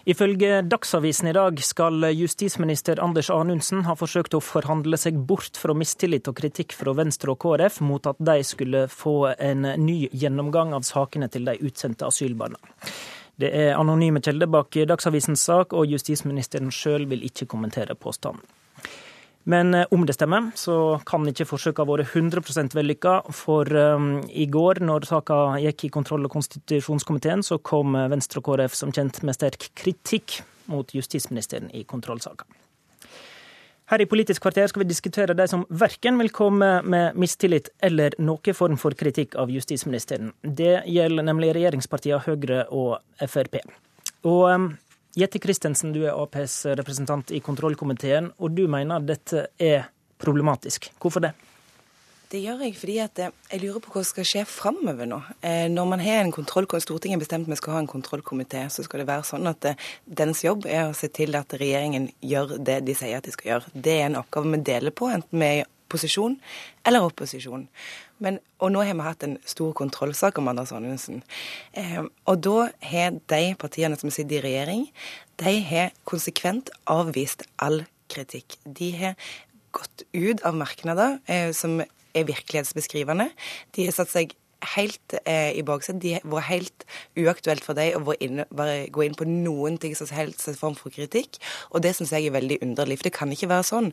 Ifølge 0.09 0.63
Dagsavisen 0.65 1.29
i 1.29 1.33
dag 1.37 1.59
skal 1.61 2.07
justisminister 2.17 2.97
Anders 3.05 3.29
Anundsen 3.29 3.83
ha 3.85 3.93
forsøkt 3.93 4.33
å 4.33 4.41
forhandle 4.41 4.97
seg 4.97 5.19
bort 5.29 5.59
fra 5.61 5.75
mistillit 5.77 6.31
og 6.31 6.39
kritikk 6.39 6.73
fra 6.73 6.95
Venstre 6.97 7.35
og 7.35 7.43
KrF 7.45 7.83
mot 7.85 8.09
at 8.09 8.17
de 8.17 8.39
skulle 8.41 8.87
få 8.89 9.35
en 9.37 9.69
ny 9.85 9.99
gjennomgang 10.09 10.73
av 10.73 10.87
sakene 10.89 11.29
til 11.29 11.45
de 11.45 11.59
utsendte 11.61 12.09
asylbarna. 12.09 12.57
Det 13.37 13.53
er 13.53 13.77
anonyme 13.77 14.25
kilder 14.25 14.49
bak 14.49 14.81
Dagsavisens 14.89 15.45
sak, 15.45 15.77
og 15.77 15.93
justisministeren 15.93 16.73
sjøl 16.73 17.05
vil 17.13 17.29
ikke 17.29 17.45
kommentere 17.53 17.93
påstanden. 17.93 18.41
Men 19.45 19.75
eh, 19.75 19.87
om 19.95 20.05
det 20.07 20.17
stemmer, 20.17 20.51
så 20.59 20.99
kan 21.09 21.27
ikke 21.29 21.47
forsøket 21.49 21.85
ha 21.85 21.89
vært 21.89 22.15
100 22.17 22.75
vellykka. 22.77 23.15
For 23.37 23.71
um, 23.97 24.11
i 24.29 24.49
går, 24.51 24.83
når 24.85 25.09
saka 25.09 25.59
gikk 25.63 25.89
i 25.89 25.93
kontroll- 25.95 26.29
og 26.29 26.35
konstitusjonskomiteen, 26.35 27.45
så 27.47 27.61
kom 27.63 27.97
Venstre 28.13 28.43
og 28.43 28.51
KrF 28.51 28.77
som 28.77 28.93
kjent 28.93 29.23
med 29.23 29.39
sterk 29.39 29.71
kritikk 29.79 30.41
mot 30.69 30.93
justisministeren 30.95 31.71
i 31.73 31.85
kontrollsaka. 31.89 32.45
Her 33.89 34.03
i 34.05 34.07
Politisk 34.09 34.43
kvarter 34.45 34.69
skal 34.69 34.83
vi 34.83 34.91
diskutere 34.91 35.33
de 35.33 35.47
som 35.49 35.63
verken 35.73 36.19
vil 36.21 36.29
komme 36.29 36.67
med 36.85 37.17
mistillit 37.17 37.71
eller 37.81 38.13
noen 38.21 38.57
form 38.57 38.77
for 38.77 38.93
kritikk 38.93 39.39
av 39.41 39.49
justisministeren. 39.49 40.35
Det 40.43 40.83
gjelder 40.85 41.25
nemlig 41.25 41.55
regjeringspartiene 41.57 42.21
Høyre 42.27 42.67
og 42.69 42.99
Frp. 43.25 43.63
Og 44.29 44.45
um, 44.53 44.69
Jette 45.17 45.41
Christensen, 45.41 45.95
du 45.95 46.03
er 46.05 46.17
Aps 46.17 46.65
representant 46.79 47.31
i 47.33 47.41
kontrollkomiteen, 47.41 48.33
og 48.39 48.53
du 48.57 48.67
mener 48.71 49.01
dette 49.01 49.49
er 49.59 49.89
problematisk. 50.21 50.91
Hvorfor 51.01 51.25
det? 51.25 51.33
Det 52.29 52.43
gjør 52.45 52.61
jeg 52.61 52.75
fordi 52.77 52.95
eh, 53.01 53.31
jeg 53.49 53.61
lurer 53.63 53.81
på 53.81 53.95
hva 53.95 54.03
som 54.03 54.11
skal 54.11 54.27
skje 54.29 54.43
framover 54.45 55.09
nå. 55.09 55.17
Eh, 55.41 55.65
når 55.73 55.87
man 55.89 56.03
har 56.05 56.21
en 56.21 56.33
Stortinget 56.35 57.17
har 57.17 57.23
bestemt 57.23 57.49
at 57.49 57.55
vi 57.55 57.57
skal 57.57 57.73
ha 57.73 57.79
en 57.81 57.89
kontrollkomité, 57.89 58.67
så 58.69 58.85
skal 58.85 59.01
det 59.01 59.09
være 59.09 59.25
sånn 59.25 59.49
at 59.49 59.65
eh, 59.65 59.87
dens 60.05 60.45
jobb 60.45 60.67
er 60.69 60.91
å 60.91 60.97
se 60.97 61.09
til 61.09 61.33
at 61.41 61.57
regjeringen 61.57 62.11
gjør 62.21 62.59
det 62.61 62.83
de 62.85 62.95
sier 62.95 63.17
at 63.17 63.25
de 63.25 63.33
skal 63.33 63.55
gjøre. 63.55 63.73
Det 63.73 63.95
er 63.97 64.11
en 64.11 64.21
oppgave 64.21 64.53
vi 64.53 64.61
deler 64.61 64.93
på, 64.93 65.09
enten 65.09 65.41
vi 65.41 65.49
er 65.49 65.63
i 65.63 65.67
posisjon 65.89 66.37
eller 66.85 67.09
opposisjon. 67.09 67.65
Men, 68.25 68.41
og 68.59 68.73
nå 68.75 68.83
har 68.87 68.97
vi 68.99 69.07
hatt 69.07 69.25
en 69.27 69.37
stor 69.49 69.75
kontrollsak 69.79 70.39
om 70.41 70.51
Anders 70.51 70.73
Anundsen. 70.75 71.23
Eh, 71.79 72.01
og 72.03 72.41
da 72.47 72.69
har 72.91 73.19
de 73.31 73.43
partiene 73.61 73.99
som 74.01 74.11
sitter 74.15 74.41
i 74.41 74.45
regjering, 74.47 74.89
de 75.39 75.55
har 75.69 75.95
konsekvent 76.09 76.73
avvist 76.91 77.47
all 77.63 77.85
kritikk. 78.11 78.59
De 78.65 78.91
har 78.99 79.31
gått 79.77 80.05
ut 80.17 80.43
av 80.49 80.59
merknader 80.59 81.19
eh, 81.31 81.53
som 81.55 81.79
er 81.83 82.29
virkelighetsbeskrivende. 82.29 83.31
De 83.77 83.87
har 83.87 83.95
satt 83.95 84.13
seg 84.13 84.35
helt 84.75 85.15
eh, 85.25 85.53
i 85.59 85.63
baksetet. 85.63 86.03
De 86.03 86.31
var 86.31 86.47
helt 86.49 86.85
uaktuelt 87.19 87.65
for 87.65 87.79
deg 87.79 87.97
å 87.97 88.03
gå 88.03 89.05
inn 89.05 89.17
på 89.19 89.27
noen 89.29 89.79
ting 89.81 89.95
som 89.99 90.11
helst 90.15 90.49
form 90.59 90.77
for 90.79 90.95
kritikk. 90.95 91.39
Og 91.73 91.83
det 91.85 91.95
syns 91.97 92.13
jeg 92.15 92.29
er 92.29 92.35
veldig 92.35 92.61
underlig. 92.65 92.99
For 92.99 93.09
det 93.09 93.15
kan 93.17 93.33
ikke 93.33 93.51
være 93.51 93.67
sånn 93.69 93.91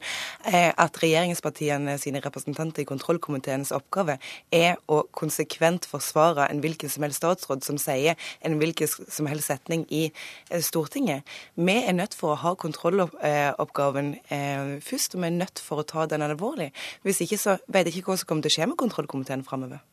eh, 0.49 0.71
at 0.71 0.99
regjeringspartiene 1.01 1.97
sine 2.01 2.21
representanter 2.23 2.83
i 2.83 2.89
kontrollkomiteens 2.89 3.73
oppgave 3.75 4.17
er 4.55 4.79
å 4.91 5.03
konsekvent 5.15 5.87
forsvare 5.89 6.49
en 6.49 6.61
hvilken 6.63 6.91
som 6.91 7.05
helst 7.05 7.21
statsråd 7.21 7.65
som 7.65 7.79
sier 7.81 8.19
en 8.45 8.57
hvilken 8.59 8.89
som 8.89 9.29
helst 9.29 9.51
setning 9.51 9.85
i 9.93 10.07
eh, 10.09 10.61
Stortinget. 10.65 11.25
Vi 11.55 11.77
er 11.81 11.97
nødt 11.97 12.17
for 12.17 12.33
å 12.33 12.41
ha 12.41 12.55
kontrolloppgaven 12.59 14.15
eh, 14.33 14.77
først, 14.85 15.15
og 15.15 15.23
vi 15.23 15.29
er 15.29 15.39
nødt 15.39 15.61
for 15.61 15.81
å 15.81 15.87
ta 15.87 16.07
den 16.09 16.25
alvorlig. 16.25 16.71
Hvis 17.05 17.21
ikke 17.25 17.41
så 17.41 17.59
vet 17.67 17.89
jeg 17.89 18.01
ikke 18.01 18.13
hva 18.13 18.21
som 18.21 18.31
kommer 18.31 18.47
til 18.47 18.53
å 18.53 18.57
skje 18.57 18.71
med 18.71 18.81
kontrollkomiteen 18.81 19.45
framover. 19.45 19.83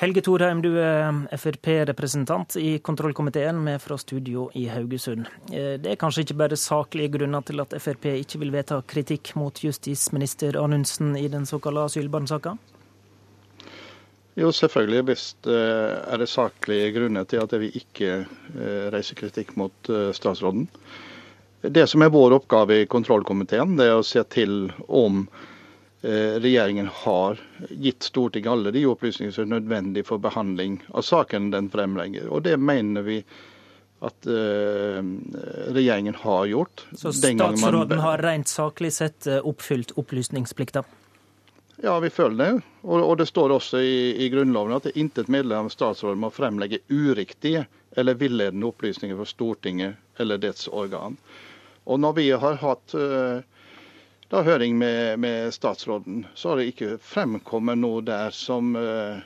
Helge 0.00 0.22
Thorheim, 0.24 0.62
du 0.62 0.72
er 0.80 1.12
Frp-representant 1.36 2.56
i 2.56 2.78
kontrollkomiteen 2.78 3.58
med 3.64 3.82
fra 3.82 3.98
studio 4.00 4.48
i 4.54 4.64
Haugesund. 4.72 5.28
Eh, 5.52 5.76
det 5.82 5.92
er 5.92 6.00
kanskje 6.00 6.24
ikke 6.24 6.38
bare 6.40 6.58
saklige 6.58 7.12
grunner 7.18 7.44
til 7.46 7.60
at 7.62 7.76
Frp 7.76 8.08
ikke 8.14 8.40
vil 8.42 8.54
vedta 8.54 8.80
kritikk 8.88 9.34
mot 9.38 9.60
justisminister 9.62 10.56
Anundsen 10.62 11.14
i 11.20 11.28
den 11.28 11.46
såkalte 11.46 11.84
asylbarnsaka? 11.90 12.56
Jo, 14.40 14.48
selvfølgelig 14.56 15.06
visst 15.12 15.46
eh, 15.46 15.94
er 16.00 16.18
det 16.22 16.30
saklige 16.32 16.90
grunner 16.96 17.28
til 17.28 17.44
at 17.44 17.56
vi 17.60 17.70
ikke 17.82 18.12
eh, 18.24 18.84
reiser 18.94 19.20
kritikk 19.20 19.54
mot 19.60 19.92
statsråden. 20.16 20.66
Det 21.62 21.84
som 21.86 22.02
er 22.02 22.10
vår 22.10 22.40
oppgave 22.40 22.80
i 22.80 22.90
kontrollkomiteen, 22.90 23.76
det 23.78 23.92
er 23.92 24.00
å 24.00 24.06
se 24.06 24.24
til 24.32 24.72
om 24.88 25.26
Eh, 25.30 25.51
regjeringen 26.02 26.88
har 26.90 27.38
gitt 27.70 28.02
Stortinget 28.02 28.50
alle 28.50 28.72
de 28.74 28.80
opplysninger 28.90 29.30
som 29.30 29.44
er 29.44 29.52
nødvendige 29.52 30.08
for 30.08 30.18
behandling 30.18 30.80
av 30.90 31.04
saken 31.06 31.52
den 31.52 31.68
fremlegger. 31.70 32.26
Og 32.26 32.42
det 32.42 32.56
mener 32.58 33.06
vi 33.06 33.20
at 34.02 34.26
uh, 34.26 34.98
regjeringen 35.74 36.14
har 36.14 36.46
gjort. 36.46 36.86
Så 36.92 37.12
statsråden 37.12 37.88
man... 37.88 37.98
har 37.98 38.18
rent 38.18 38.48
saklig 38.48 38.92
sett 38.92 39.26
eh, 39.26 39.38
oppfylt 39.46 39.94
opplysningsplikta? 39.94 40.82
Ja, 41.82 42.00
vi 42.00 42.10
føler 42.10 42.44
det. 42.44 42.50
Og, 42.82 42.98
og 42.98 43.14
det 43.18 43.28
står 43.30 43.54
også 43.58 43.78
i, 43.78 44.24
i, 44.24 44.28
Grunnloven 44.30 44.74
at 44.74 44.90
intet 44.98 45.30
medlem 45.30 45.70
av 45.70 45.74
statsråden 45.74 46.18
må 46.22 46.32
fremlegge 46.34 46.82
uriktige 46.90 47.64
eller 47.96 48.18
villedende 48.18 48.66
opplysninger 48.66 49.18
for 49.18 49.30
Stortinget 49.30 50.18
eller 50.18 50.42
dets 50.42 50.66
organ. 50.68 51.16
Og 51.86 52.02
når 52.02 52.18
vi 52.18 52.28
har 52.34 52.58
hatt 52.58 52.94
uh, 52.98 53.46
da 54.32 54.40
høring 54.46 54.78
med, 54.80 55.18
med, 55.20 55.50
statsråden, 55.52 56.24
så 56.34 56.52
har 56.52 56.60
det 56.60 56.70
ikke 56.72 56.94
fremkommet 57.04 57.80
noe 57.82 58.00
der 58.06 58.32
som, 58.32 58.72
uh, 58.76 59.20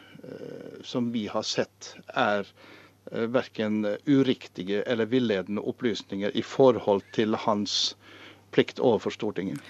som 0.82 1.12
vi 1.14 1.28
har 1.30 1.46
sett 1.46 1.92
er 2.10 2.42
uh, 2.42 3.26
verken 3.30 3.84
uriktige 4.06 4.82
eller 4.82 5.06
villedende 5.06 5.62
opplysninger 5.62 6.34
i 6.34 6.42
forhold 6.42 7.06
til 7.14 7.38
hans 7.46 7.94
plikt 8.50 8.82
overfor 8.82 9.14
Stortinget. 9.14 9.62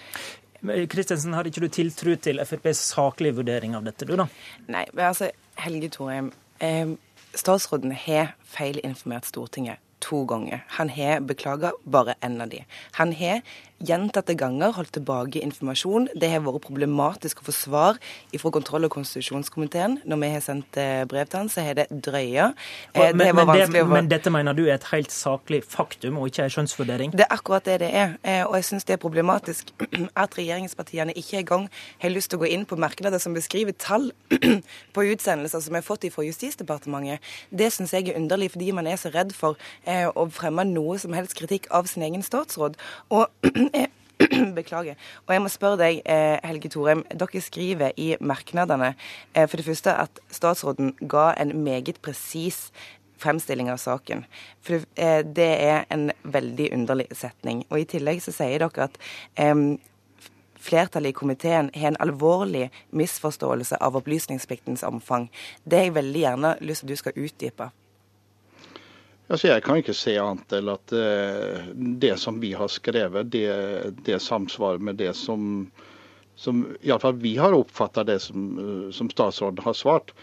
Kristensen, 0.88 1.35
har 1.37 1.47
ikke 1.47 1.66
du 1.66 1.69
tiltro 1.69 2.16
til 2.16 2.40
FrPs 2.40 2.81
saklige 2.95 3.37
vurdering 3.37 3.76
av 3.76 3.85
dette, 3.87 4.09
du 4.09 4.16
da? 4.16 4.26
Nei, 4.73 4.87
men 4.95 5.11
altså, 5.11 5.28
Helge 5.61 5.90
Thorheim. 5.93 6.33
Eh, 6.64 6.97
statsråden 7.37 7.93
har 7.93 8.33
feilinformert 8.57 9.28
Stortinget 9.28 9.85
to 9.99 10.25
ganger. 10.25 10.64
Han 10.78 10.88
har 10.88 11.21
beklaga 11.21 11.73
bare 11.85 12.14
én 12.21 12.40
av 12.43 12.49
de. 12.49 12.64
Han 12.93 13.12
har 13.12 13.40
gjentatte 13.85 14.35
ganger 14.38 14.73
holdt 14.76 14.95
tilbake 14.97 15.40
informasjon. 15.45 16.09
Det 16.16 16.30
har 16.33 16.40
vært 16.45 16.64
problematisk 16.64 17.42
å 17.42 17.47
få 17.49 17.52
svar 17.54 17.99
fra 18.37 18.52
kontroll- 18.52 18.87
og 18.88 18.92
konstitusjonskomiteen. 18.95 19.99
Når 20.09 20.21
vi 20.23 20.30
har 20.33 20.45
sendt 20.45 20.78
eh, 20.80 21.04
brev 21.09 21.28
til 21.28 21.42
han, 21.42 21.50
så 21.52 21.64
har 21.66 21.76
det 21.76 21.87
drøya. 21.90 22.52
Eh, 22.95 23.12
men, 23.12 23.21
det 23.21 23.35
men, 23.37 23.52
det, 23.73 23.83
men, 23.88 24.09
dette 24.09 24.33
mener 24.33 24.56
du 24.56 24.64
er 24.66 24.76
et 24.78 24.88
helt 24.92 25.12
saklig 25.12 25.62
faktum, 25.64 26.16
og 26.21 26.30
ikke 26.30 26.47
en 26.47 26.54
skjønnsvurdering? 26.54 27.12
Det 27.16 27.26
er 27.26 27.35
akkurat 27.37 27.68
det 27.68 27.80
det 27.85 27.90
er. 27.92 28.16
Eh, 28.25 28.42
og 28.47 28.56
jeg 28.56 28.68
syns 28.71 28.88
det 28.88 28.97
er 28.97 29.02
problematisk 29.02 29.73
at 30.25 30.38
regjeringspartiene 30.38 31.16
ikke 31.16 31.42
engang 31.42 31.68
har 32.02 32.14
lyst 32.14 32.33
til 32.33 32.40
å 32.40 32.45
gå 32.47 32.52
inn 32.56 32.64
på 32.68 32.80
merknader 32.80 33.21
som 33.23 33.37
beskriver 33.37 33.76
tall 33.76 34.09
på 34.97 35.06
utsendelser 35.12 35.64
som 35.64 35.76
er 35.76 35.85
fått 35.85 36.09
fra 36.12 36.25
Justisdepartementet. 36.25 37.25
Det 37.50 37.68
syns 37.75 37.92
jeg 37.92 38.09
er 38.09 38.18
underlig, 38.21 38.52
fordi 38.54 38.73
man 38.76 38.87
er 38.87 38.99
så 39.00 39.11
redd 39.11 39.33
for 39.35 39.56
å 39.87 40.26
fremme 40.30 40.62
noe 40.68 40.99
som 41.02 41.14
helst 41.16 41.35
kritikk 41.38 41.66
av 41.75 41.88
sin 41.90 42.04
egen 42.06 42.23
statsråd. 42.23 42.76
Og 43.11 43.26
Beklager. 44.58 44.96
Og 45.26 45.35
jeg 45.35 45.42
må 45.44 45.50
spørre 45.52 45.78
deg, 45.80 46.02
eh, 46.08 46.37
Helge 46.44 46.70
Thorheim. 46.73 47.04
Dere 47.12 47.40
skriver 47.44 47.96
i 48.00 48.14
merknadene 48.20 48.94
eh, 49.35 49.46
for 49.46 49.61
det 49.61 49.66
første 49.66 49.92
at 49.92 50.20
statsråden 50.32 50.94
ga 51.08 51.32
en 51.40 51.52
meget 51.64 52.00
presis 52.02 52.70
fremstilling 53.20 53.70
av 53.73 53.80
saken. 53.80 54.25
For 54.64 54.85
eh, 54.96 55.20
det 55.25 55.50
er 55.68 55.85
en 55.92 56.11
veldig 56.25 56.70
underlig 56.73 57.08
setning. 57.12 57.64
Og 57.70 57.80
i 57.80 57.88
tillegg 57.96 58.23
så 58.25 58.35
sier 58.37 58.64
dere 58.64 58.88
at 58.88 58.99
flertallet 60.66 61.12
i 61.12 61.16
komiteen 61.16 61.70
har 61.75 61.92
en 61.92 62.00
alvorlig 62.02 62.70
misforståelse 62.90 63.78
av 63.80 63.96
opplysningspliktens 64.00 64.85
omfang. 64.87 65.28
Det 65.64 65.78
har 65.78 65.90
jeg 65.90 65.99
veldig 66.00 66.23
gjerne 66.25 66.54
lyst 66.61 66.82
til 66.82 66.88
at 66.88 66.94
du 66.94 67.02
skal 67.04 67.20
utdype. 67.26 67.70
Altså, 69.26 69.49
jeg 69.50 69.62
kan 69.66 69.80
ikke 69.80 69.95
se 69.97 70.12
annet 70.23 70.54
enn 70.54 70.68
at 70.71 70.92
uh, 70.95 71.71
det 71.75 72.14
som 72.23 72.38
vi 72.42 72.52
har 72.54 72.71
skrevet, 72.71 73.26
det, 73.35 73.49
det 74.06 74.21
samsvarer 74.23 74.78
med 74.78 75.00
det 75.02 75.16
som, 75.18 75.66
som 76.38 76.62
Iallfall 76.78 77.18
vi 77.18 77.35
har 77.40 77.56
oppfatta 77.56 78.04
det 78.06 78.21
som, 78.23 78.45
uh, 78.54 78.85
som, 78.95 79.11
statsråden 79.11 79.64
har 79.66 79.75
svart. 79.75 80.14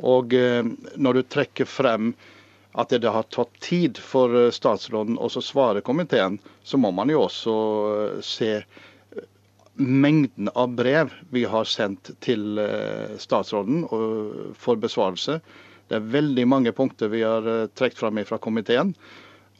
Og 0.00 0.32
uh, 0.32 0.64
når 0.96 1.18
du 1.18 1.22
trekker 1.36 1.68
frem 1.68 2.14
at 2.80 2.92
det 2.92 3.12
har 3.12 3.28
tatt 3.32 3.52
tid 3.64 4.00
for 4.00 4.32
statsråden 4.52 5.20
å 5.20 5.28
svare 5.32 5.84
komiteen, 5.84 6.40
så 6.64 6.80
må 6.80 6.90
man 6.96 7.12
jo 7.12 7.22
også 7.24 7.54
se 8.24 8.50
mengden 9.80 10.48
av 10.52 10.74
brev 10.76 11.12
vi 11.32 11.44
har 11.48 11.68
sendt 11.68 12.10
til 12.24 12.60
statsråden 13.20 13.86
for 14.60 14.80
besvarelse. 14.80 15.38
Det 15.86 15.98
er 15.98 16.10
veldig 16.16 16.48
mange 16.50 16.72
punkter 16.76 17.12
vi 17.12 17.22
har 17.26 17.46
uh, 17.46 17.68
trukket 17.74 18.02
fram 18.02 18.20
fra 18.26 18.40
komiteen. 18.42 18.94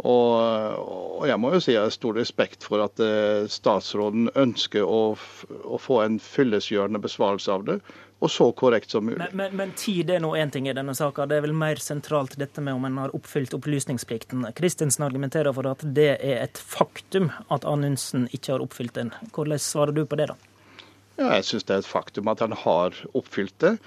Og, 0.05 1.25
jeg 1.25 1.41
må 1.41 1.55
jo 1.55 1.61
si 1.65 1.73
jeg 1.73 1.87
har 1.87 1.93
stor 1.95 2.19
respekt 2.19 2.67
for 2.69 2.85
at 2.85 3.01
uh, 3.01 3.47
statsråden 3.49 4.29
ønsker 4.37 4.85
å, 4.85 5.17
å, 5.17 5.79
få 5.81 6.03
en 6.05 6.19
fyllestgjørende 6.21 7.01
besvarelse 7.01 7.55
av 7.55 7.65
det, 7.65 7.79
og 8.21 8.33
så 8.33 8.51
korrekt 8.57 8.93
som 8.93 9.07
mulig. 9.09 9.19
Men, 9.23 9.37
men, 9.41 9.57
men 9.57 9.73
tid 9.77 10.13
er 10.13 10.21
nå 10.25 10.35
én 10.37 10.53
ting 10.53 10.69
i 10.69 10.75
denne 10.77 10.93
saka. 10.97 11.25
Det 11.29 11.39
er 11.39 11.47
vel 11.47 11.57
mer 11.57 11.81
sentralt 11.81 12.37
dette 12.41 12.65
med 12.65 12.77
om 12.77 12.85
en 12.89 13.01
har 13.05 13.17
oppfylt 13.17 13.57
opplysningsplikten. 13.57 14.45
Kristensen 14.57 15.05
argumenterer 15.09 15.57
for 15.57 15.69
at 15.73 15.85
det 15.97 16.11
er 16.17 16.43
et 16.45 16.61
faktum 16.61 17.31
at 17.53 17.65
Anundsen 17.69 18.29
ikke 18.37 18.57
har 18.57 18.65
oppfylt 18.65 18.97
den. 18.97 19.15
Hvordan 19.33 19.61
svarer 19.61 19.97
du 19.97 20.05
på 20.05 20.21
det, 20.21 20.29
da? 20.33 20.39
Ja, 21.17 21.31
jeg 21.39 21.47
syns 21.49 21.65
det 21.65 21.77
er 21.77 21.85
et 21.85 21.89
faktum 21.89 22.29
at 22.29 22.43
han 22.45 22.53
har 22.53 22.97
oppfylt 23.17 23.57
det. 23.65 23.79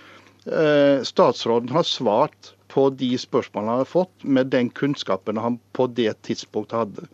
Eh, 0.46 1.01
statsråden 1.03 1.69
har 1.69 1.84
svart 1.84 2.53
på 2.67 2.89
de 2.89 3.17
spørsmålene 3.17 3.72
han 3.72 3.84
har 3.84 3.89
fått, 3.89 4.24
med 4.24 4.48
den 4.53 4.69
kunnskapen 4.69 5.38
han 5.38 5.58
på 5.74 5.88
det 5.88 6.13
tidspunktet 6.22 6.77
hadde. 6.77 7.08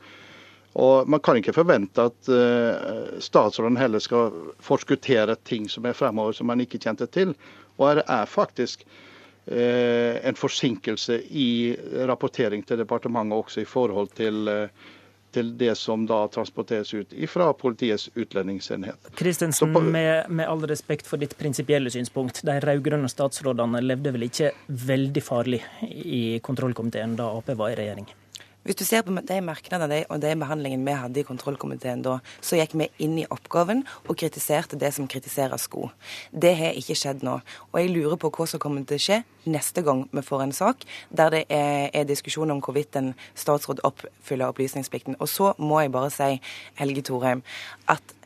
Og 0.76 1.08
Man 1.10 1.22
kan 1.24 1.40
ikke 1.40 1.56
forvente 1.56 2.04
at 2.04 2.28
uh, 2.28 3.16
statsråden 3.24 3.80
heller 3.80 4.04
skal 4.04 4.34
forskuttere 4.60 5.38
ting 5.48 5.70
som 5.72 5.88
er 5.88 5.96
fremover 5.96 6.36
som 6.36 6.50
man 6.52 6.60
ikke 6.60 6.82
kjente 6.84 7.08
til. 7.08 7.32
Og 7.80 8.02
det 8.02 8.04
er 8.12 8.28
faktisk 8.28 8.84
uh, 8.84 10.20
en 10.20 10.36
forsinkelse 10.36 11.22
i 11.32 11.78
rapportering 12.12 12.66
til 12.68 12.84
departementet 12.84 13.40
også 13.40 13.64
i 13.64 13.70
forhold 13.72 14.12
til 14.20 14.52
til 15.36 15.54
det 15.60 15.74
som 15.80 16.06
da 16.10 16.24
transporteres 16.32 16.94
ut 16.96 17.16
fra 17.30 17.52
Politiets 17.54 18.10
utlendingsenhet. 18.16 19.12
Kristensen, 19.20 19.74
med, 19.92 20.30
med, 20.30 20.48
all 20.48 20.64
respekt 20.68 21.08
for 21.08 21.22
ditt 21.22 21.38
prinsipielle 21.38 21.92
synspunkt. 21.92 22.44
De 22.48 22.60
rød-grønne 22.64 23.12
statsrådene 23.12 23.84
levde 23.84 24.16
vel 24.16 24.30
ikke 24.30 24.54
veldig 24.68 25.24
farlig 25.24 25.64
i 25.92 26.40
kontrollkomiteen 26.44 27.18
da 27.20 27.32
Ap 27.36 27.52
var 27.56 27.74
i 27.74 27.82
regjering? 27.82 28.08
Hvis 28.66 28.80
du 28.80 28.82
ser 28.82 29.04
på 29.06 29.14
de 29.14 29.36
merknadene 29.46 30.00
og 30.10 30.22
de 30.24 30.32
behandlingen 30.42 30.82
vi 30.88 30.94
hadde 30.98 31.20
i 31.22 31.26
kontrollkomiteen 31.28 32.02
da, 32.02 32.16
så 32.42 32.58
gikk 32.58 32.72
vi 32.80 32.88
inn 33.06 33.20
i 33.22 33.28
oppgaven 33.30 33.84
og 34.08 34.18
kritiserte 34.18 34.80
det 34.82 34.90
som 34.96 35.06
kritiserer 35.06 35.62
sko. 35.62 35.92
Det 36.34 36.56
har 36.58 36.74
ikke 36.80 36.98
skjedd 36.98 37.22
nå. 37.28 37.36
Og 37.70 37.78
jeg 37.78 37.92
lurer 37.94 38.18
på 38.18 38.32
hva 38.34 38.48
som 38.50 38.64
kommer 38.64 38.82
til 38.90 38.98
å 38.98 39.04
skje 39.06 39.20
neste 39.46 39.86
gang 39.86 40.08
vi 40.10 40.26
får 40.26 40.48
en 40.48 40.56
sak 40.58 40.82
der 41.14 41.30
det 41.36 41.44
er, 41.54 41.92
er 41.94 42.10
diskusjon 42.10 42.56
om 42.56 42.64
hvorvidt 42.66 42.98
en 42.98 43.14
statsråd 43.38 43.84
oppfyller 43.86 44.50
opplysningsplikten. 44.50 45.20
Og 45.22 45.30
så 45.30 45.54
må 45.62 45.84
jeg 45.84 45.94
bare 45.94 46.10
si, 46.10 46.42
Helge 46.82 47.06
Thorheim, 47.06 47.46
at 47.86 48.18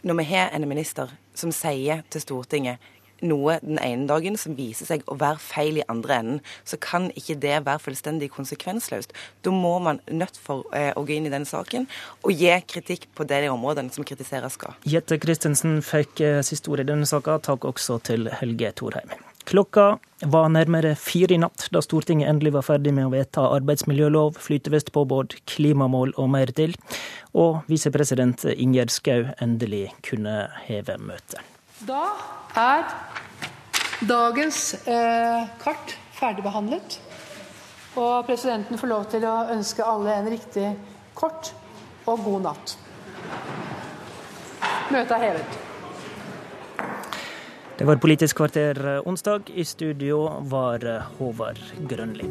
når 0.00 0.22
vi 0.22 0.30
har 0.32 0.48
en 0.56 0.68
minister 0.68 1.12
som 1.36 1.52
sier 1.52 2.02
til 2.08 2.24
Stortinget 2.24 2.80
noe 3.26 3.58
den 3.64 3.80
ene 3.82 4.08
dagen 4.10 4.38
som 4.40 4.56
viser 4.58 4.88
seg 4.88 5.04
å 5.10 5.18
være 5.20 5.40
feil 5.42 5.80
i 5.80 5.86
andre 5.92 6.18
enden, 6.20 6.40
så 6.68 6.78
kan 6.80 7.10
ikke 7.18 7.38
det 7.42 7.58
være 7.66 7.82
fullstendig 7.82 8.30
konsekvensløst. 8.34 9.14
Da 9.44 9.54
må 9.54 9.76
man 9.84 10.00
nødt 10.10 10.38
for 10.40 10.68
eh, 10.76 10.92
å 10.94 11.04
gå 11.06 11.16
inn 11.18 11.28
i 11.28 11.34
den 11.34 11.48
saken 11.48 11.88
og 12.22 12.32
gi 12.32 12.54
kritikk 12.70 13.08
på 13.16 13.26
de 13.28 13.44
områdene 13.50 13.92
som 13.94 14.06
kritiseres 14.06 14.58
skal. 14.58 14.76
Jette 14.88 15.18
Christensen 15.20 15.80
fikk 15.84 16.24
eh, 16.24 16.40
siste 16.46 16.72
ord 16.72 16.84
i 16.84 16.88
denne 16.88 17.08
saka. 17.08 17.38
Takk 17.42 17.66
også 17.68 18.00
til 18.06 18.28
Helge 18.40 18.74
Thorheim. 18.78 19.14
Klokka 19.44 19.98
var 20.32 20.48
nærmere 20.48 20.94
fire 20.96 21.36
i 21.36 21.40
natt 21.40 21.66
da 21.74 21.82
Stortinget 21.84 22.30
endelig 22.30 22.54
var 22.54 22.64
ferdig 22.64 22.94
med 22.96 23.10
å 23.10 23.12
vedta 23.12 23.44
arbeidsmiljølov, 23.58 24.38
flytevestpåbud, 24.40 25.36
klimamål 25.50 26.14
og 26.16 26.30
mer 26.32 26.52
til, 26.56 26.72
og 27.36 27.60
visepresident 27.68 28.46
Ingjerd 28.54 28.94
Schou 28.94 29.28
endelig 29.44 29.90
kunne 30.06 30.46
heve 30.64 30.96
møtet. 31.02 31.53
Da 31.82 32.04
er 32.54 32.84
dagens 34.06 34.74
eh, 34.86 35.48
kart 35.58 35.96
ferdigbehandlet. 36.14 37.00
Og 37.98 38.26
presidenten 38.26 38.78
får 38.78 38.90
lov 38.90 39.04
til 39.10 39.26
å 39.26 39.34
ønske 39.54 39.86
alle 39.86 40.14
en 40.14 40.30
riktig 40.30 40.68
kort 41.18 41.50
og 42.06 42.22
god 42.22 42.46
natt. 42.46 42.76
Møtet 44.94 45.16
er 45.18 45.24
hevet. 45.24 45.60
Det 47.74 47.86
var 47.88 47.98
Politisk 47.98 48.38
kvarter 48.38 48.78
eh, 48.78 49.02
onsdag. 49.02 49.50
I 49.50 49.66
studio 49.66 50.28
var 50.46 50.86
eh, 50.86 51.10
Håvard 51.18 51.58
Grønli. 51.90 52.30